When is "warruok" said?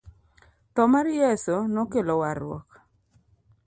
2.21-2.69